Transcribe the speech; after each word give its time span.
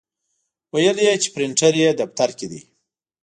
ویل 0.73 0.97
یې 1.05 1.13
چې 1.21 1.29
پرنټر 1.35 1.73
یې 1.81 1.89
دفتر 2.01 2.29
کې 2.37 2.47
دی. 2.51 2.61